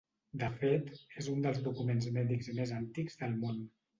De 0.43 0.47
fet, 0.61 0.87
és 1.23 1.27
un 1.33 1.43
dels 1.43 1.59
documents 1.67 2.09
mèdics 2.17 2.51
més 2.61 2.75
antics 2.81 3.21
del 3.23 3.37
món. 3.45 3.63